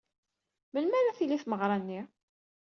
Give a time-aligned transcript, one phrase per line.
[0.71, 2.01] Melmi ara d-tili tmeɣra-nni?